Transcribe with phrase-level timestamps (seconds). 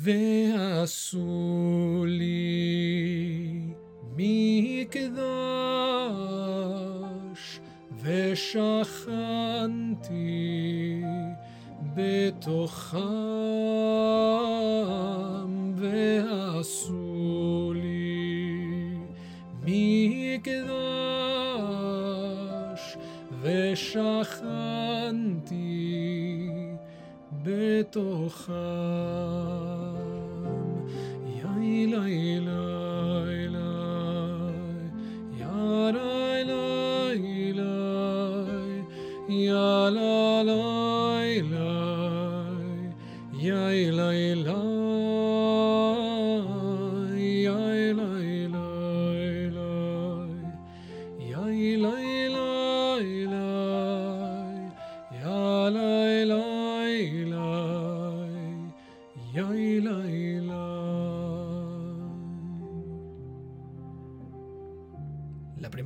[0.00, 1.24] ועשו
[2.06, 3.60] לי
[4.16, 5.08] מקדש
[8.02, 9.12] ושכנתי
[11.94, 12.98] בתוכם
[15.76, 18.94] ועשו לי
[19.64, 20.78] מקדש
[23.42, 25.08] ושכנתי
[27.43, 28.53] בתוכם
[31.25, 33.59] יאי לי לי לי
[35.39, 38.83] יא לי לי לי
[39.29, 39.53] יא
[39.89, 40.76] לה לי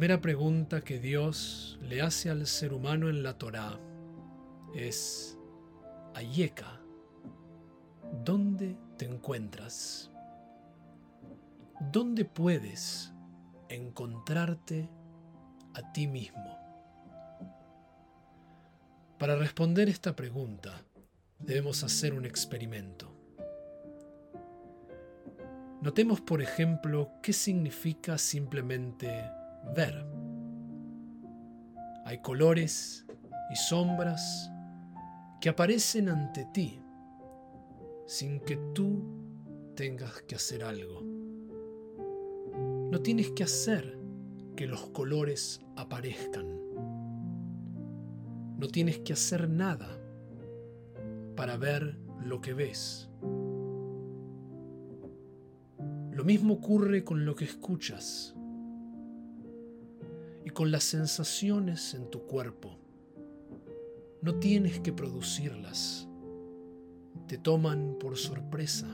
[0.02, 3.78] primera pregunta que Dios le hace al ser humano en la Torá
[4.74, 5.38] es,
[6.16, 6.80] Ayeka,
[8.24, 10.10] ¿dónde te encuentras?
[11.92, 13.12] ¿Dónde puedes
[13.68, 14.88] encontrarte
[15.72, 16.58] a ti mismo?
[19.20, 20.82] Para responder esta pregunta
[21.38, 23.14] debemos hacer un experimento.
[25.80, 29.30] Notemos, por ejemplo, qué significa simplemente
[29.74, 30.06] ver.
[32.04, 33.06] Hay colores
[33.50, 34.50] y sombras
[35.40, 36.80] que aparecen ante ti
[38.06, 39.02] sin que tú
[39.74, 41.02] tengas que hacer algo.
[42.90, 43.98] No tienes que hacer
[44.56, 46.46] que los colores aparezcan.
[48.58, 49.88] No tienes que hacer nada
[51.36, 53.08] para ver lo que ves.
[56.12, 58.36] Lo mismo ocurre con lo que escuchas
[60.52, 62.76] con las sensaciones en tu cuerpo.
[64.20, 66.08] No tienes que producirlas.
[67.26, 68.86] Te toman por sorpresa.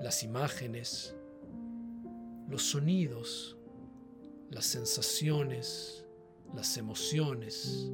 [0.00, 1.14] Las imágenes,
[2.48, 3.56] los sonidos,
[4.50, 6.06] las sensaciones,
[6.54, 7.90] las emociones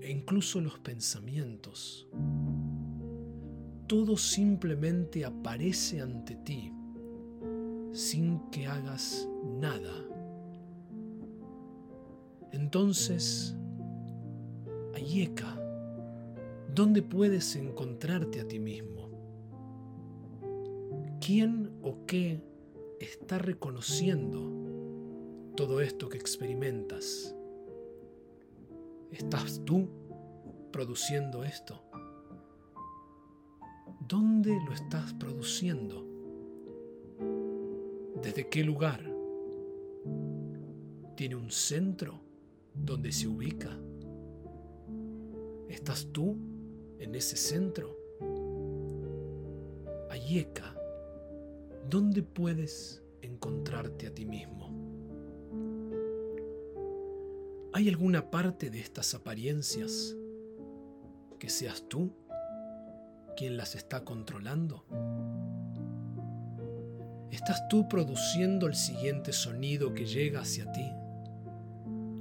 [0.00, 2.08] e incluso los pensamientos.
[3.86, 6.72] Todo simplemente aparece ante ti
[7.92, 10.09] sin que hagas nada.
[12.52, 13.56] Entonces,
[14.94, 15.56] Ayeka,
[16.74, 19.10] ¿dónde puedes encontrarte a ti mismo?
[21.20, 22.42] ¿Quién o qué
[22.98, 24.40] está reconociendo
[25.56, 27.34] todo esto que experimentas?
[29.12, 29.88] ¿Estás tú
[30.72, 31.82] produciendo esto?
[34.08, 36.06] ¿Dónde lo estás produciendo?
[38.22, 39.02] ¿Desde qué lugar?
[41.16, 42.29] ¿Tiene un centro
[42.84, 43.70] donde se ubica?
[45.68, 46.36] ¿Estás tú
[46.98, 47.96] en ese centro?
[50.10, 50.74] Ayeka,
[51.88, 54.70] ¿dónde puedes encontrarte a ti mismo?
[57.72, 60.16] ¿Hay alguna parte de estas apariencias
[61.38, 62.12] que seas tú
[63.36, 64.84] quien las está controlando?
[67.30, 70.92] ¿Estás tú produciendo el siguiente sonido que llega hacia ti?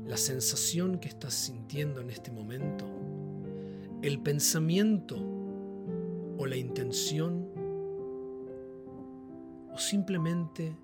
[0.09, 2.83] ¿La sensación que estás sintiendo en este momento?
[4.01, 5.15] ¿El pensamiento
[6.35, 7.47] o la intención?
[9.71, 10.75] ¿O simplemente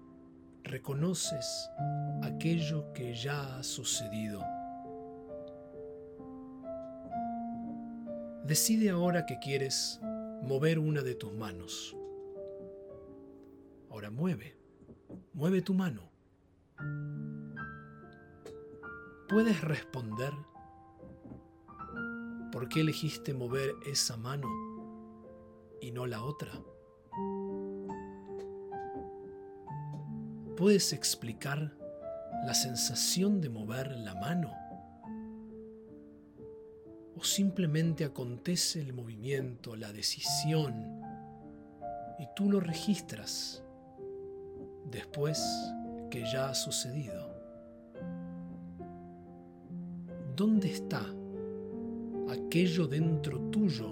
[0.63, 1.71] reconoces
[2.21, 4.43] aquello que ya ha sucedido?
[8.45, 9.99] Decide ahora que quieres
[10.43, 11.97] mover una de tus manos.
[13.89, 14.55] Ahora mueve,
[15.33, 16.11] mueve tu mano.
[19.27, 20.31] ¿Puedes responder
[22.51, 24.47] por qué elegiste mover esa mano
[25.81, 26.51] y no la otra?
[30.55, 31.75] ¿Puedes explicar
[32.45, 34.53] la sensación de mover la mano?
[37.17, 41.01] ¿O simplemente acontece el movimiento, la decisión,
[42.19, 43.63] y tú lo registras
[44.91, 45.43] después
[46.11, 47.24] que ya ha sucedido?
[50.35, 51.01] ¿Dónde está
[52.29, 53.89] aquello dentro tuyo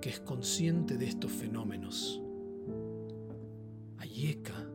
[0.00, 2.20] que es consciente de estos fenómenos?
[3.98, 4.68] Ayeka,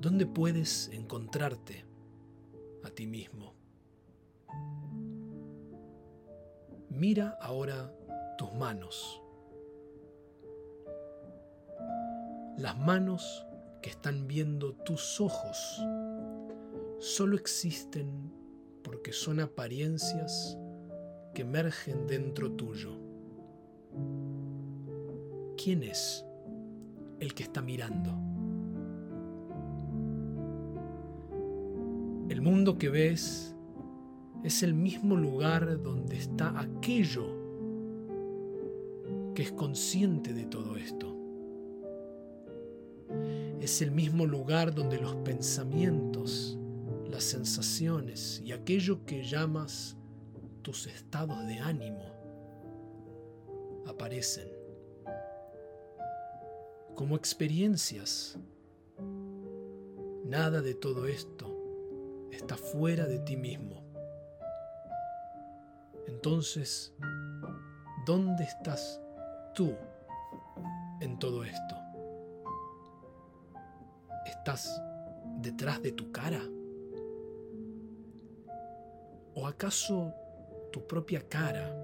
[0.00, 1.84] ¿dónde puedes encontrarte
[2.82, 3.54] a ti mismo?
[6.90, 7.92] Mira ahora
[8.36, 9.22] tus manos
[12.56, 13.44] Las manos
[13.82, 15.82] que están viendo tus ojos
[17.00, 18.43] solo existen
[18.84, 20.56] porque son apariencias
[21.34, 22.96] que emergen dentro tuyo.
[25.56, 26.24] ¿Quién es
[27.18, 28.10] el que está mirando?
[32.28, 33.56] El mundo que ves
[34.44, 37.26] es el mismo lugar donde está aquello
[39.34, 41.16] que es consciente de todo esto.
[43.60, 46.58] Es el mismo lugar donde los pensamientos,
[47.14, 49.96] las sensaciones y aquello que llamas
[50.62, 52.12] tus estados de ánimo
[53.86, 54.48] aparecen
[56.96, 58.36] como experiencias.
[60.24, 61.56] Nada de todo esto
[62.32, 63.84] está fuera de ti mismo.
[66.08, 66.92] Entonces,
[68.06, 69.00] ¿dónde estás
[69.54, 69.72] tú
[71.00, 71.76] en todo esto?
[74.26, 74.82] ¿Estás
[75.40, 76.40] detrás de tu cara?
[79.36, 80.14] ¿O acaso
[80.72, 81.74] tu propia cara,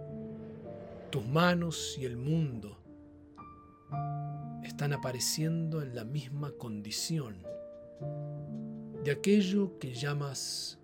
[1.11, 2.79] tus manos y el mundo
[4.62, 7.43] están apareciendo en la misma condición
[9.02, 10.79] de aquello que llamas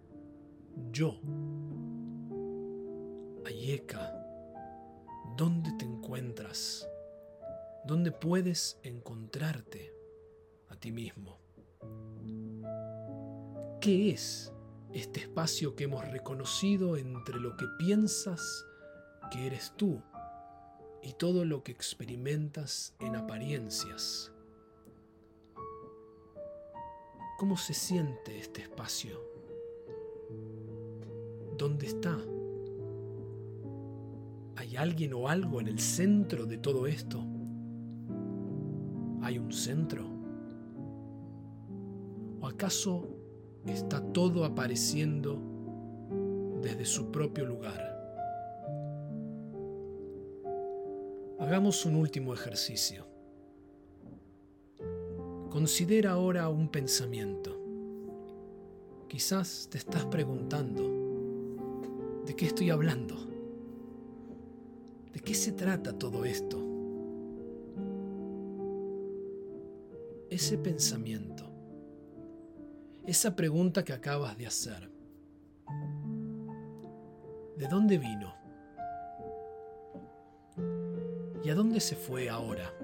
[0.91, 1.21] yo?
[3.45, 4.13] Ayeka,
[5.37, 6.89] ¿dónde te encuentras?
[7.87, 9.95] ¿Dónde puedes encontrarte
[10.69, 11.39] a ti mismo?
[13.81, 14.53] ¿Qué es
[14.99, 18.65] este espacio que hemos reconocido entre lo que piensas
[19.31, 20.01] que eres tú
[21.03, 24.33] y todo lo que experimentas en apariencias?
[27.39, 29.21] ¿Cómo se siente este espacio?
[31.59, 32.19] ¿Dónde está?
[34.57, 37.23] ¿Hay alguien o algo en el centro de todo esto?
[39.21, 40.07] ¿Hay un centro?
[42.41, 43.16] ¿O acaso
[43.73, 45.39] está todo apareciendo
[46.63, 47.95] desde su propio lugar.
[51.39, 53.07] Hagamos un último ejercicio.
[55.51, 57.57] Considera ahora un pensamiento.
[59.09, 60.83] Quizás te estás preguntando,
[62.27, 63.17] ¿de qué estoy hablando?
[65.13, 66.63] ¿De qué se trata todo esto?
[70.29, 71.46] Ese pensamiento
[73.07, 74.91] esa pregunta que acabas de hacer.
[77.57, 78.35] ¿De dónde vino?
[81.45, 82.75] ¿Y a dónde se fue ahora?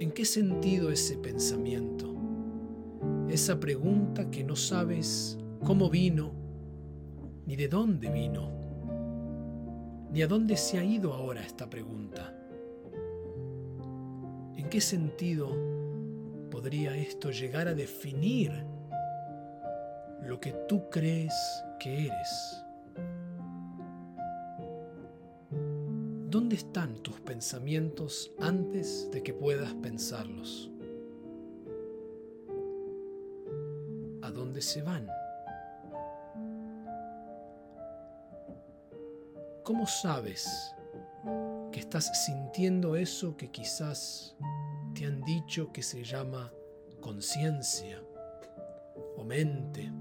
[0.00, 2.14] ¿En qué sentido ese pensamiento?
[3.28, 6.32] Esa pregunta que no sabes cómo vino,
[7.46, 8.50] ni de dónde vino,
[10.12, 12.39] ni a dónde se ha ido ahora esta pregunta.
[14.70, 15.48] ¿En qué sentido
[16.48, 18.52] podría esto llegar a definir
[20.22, 21.34] lo que tú crees
[21.80, 22.64] que eres?
[26.28, 30.70] ¿Dónde están tus pensamientos antes de que puedas pensarlos?
[34.22, 35.08] ¿A dónde se van?
[39.64, 40.76] ¿Cómo sabes
[41.70, 44.36] que estás sintiendo eso que quizás
[44.94, 46.52] te han dicho que se llama
[47.00, 48.02] conciencia
[49.16, 49.92] o mente.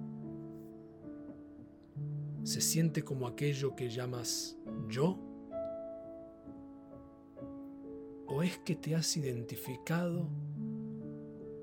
[2.43, 4.57] Se siente como aquello que llamas
[4.89, 5.17] yo.
[8.27, 10.27] ¿O es que te has identificado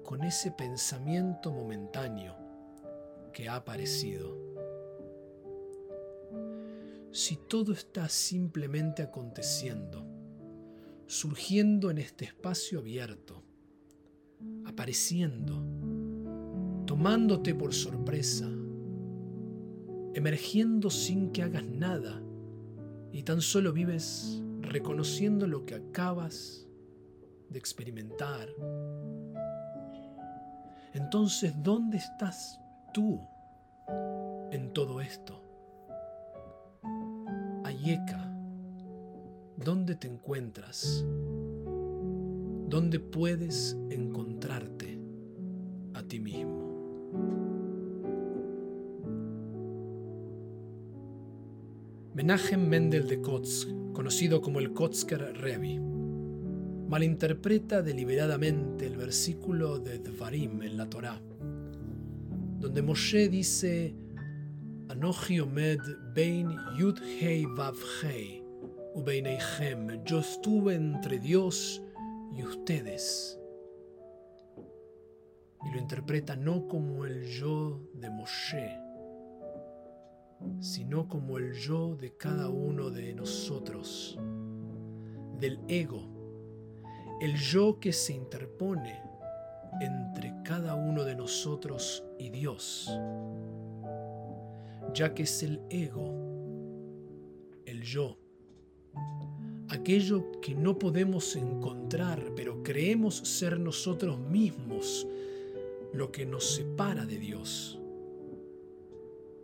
[0.05, 2.37] con ese pensamiento momentáneo
[3.33, 4.46] que ha aparecido?
[7.17, 10.07] Si todo está simplemente aconteciendo,
[11.07, 13.43] surgiendo en este espacio abierto,
[14.67, 15.65] apareciendo,
[16.85, 18.47] tomándote por sorpresa,
[20.13, 22.23] emergiendo sin que hagas nada
[23.13, 26.67] y tan solo vives reconociendo lo que acabas
[27.49, 28.47] de experimentar.
[30.93, 32.61] Entonces, ¿dónde estás
[32.93, 33.19] tú
[34.53, 35.46] en todo esto?
[39.57, 41.05] ¿Dónde te encuentras?
[42.69, 44.99] ¿Dónde puedes encontrarte
[45.95, 46.67] a ti mismo?
[52.15, 55.79] Menachem Mendel de Kotsk, conocido como el Kotsker Rebbe,
[56.89, 61.21] malinterpreta deliberadamente el versículo de Dvarim en la Torá,
[62.59, 63.95] donde Moshe dice
[64.89, 65.81] Omed
[66.15, 68.43] Bein Yud Hei Vav Hei
[68.95, 71.83] Ubeineihem, yo estuve entre Dios
[72.35, 73.39] y ustedes.
[75.65, 78.79] Y lo interpreta no como el yo de Moshe,
[80.61, 84.19] sino como el yo de cada uno de nosotros,
[85.39, 86.09] del ego,
[87.21, 88.99] el yo que se interpone
[89.81, 92.89] entre cada uno de nosotros y Dios,
[94.97, 96.11] ya que es el ego,
[97.67, 98.17] el yo,
[99.69, 105.07] aquello que no podemos encontrar, pero creemos ser nosotros mismos
[105.93, 107.79] lo que nos separa de Dios.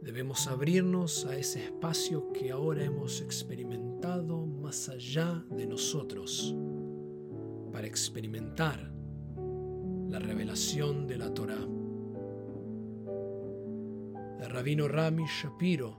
[0.00, 6.54] Debemos abrirnos a ese espacio que ahora hemos experimentado más allá de nosotros,
[7.70, 8.90] para experimentar
[10.08, 11.71] la revelación de la Torá.
[14.42, 15.96] El rabino Rami Shapiro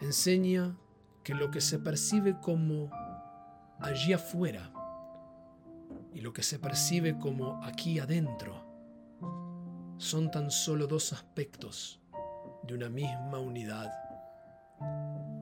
[0.00, 0.74] enseña
[1.22, 2.88] que lo que se percibe como
[3.80, 4.72] allí afuera
[6.14, 8.64] y lo que se percibe como aquí adentro
[9.98, 12.00] son tan solo dos aspectos
[12.62, 13.92] de una misma unidad,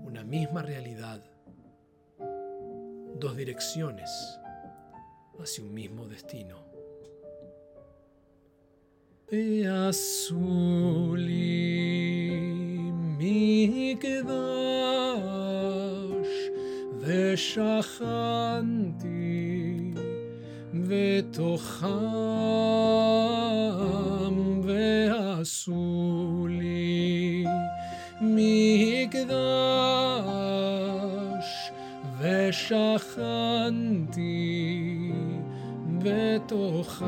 [0.02, 1.22] una misma realidad,
[3.14, 4.10] dos direcciones
[5.38, 6.64] hacia un mismo destino.
[13.19, 14.25] מקדש
[16.99, 18.45] ושכנתי
[20.73, 21.87] בתוכם
[24.63, 27.45] ועשו לי
[28.21, 29.15] מקדש
[32.19, 33.65] ושכנתי
[36.03, 37.05] בתוכם.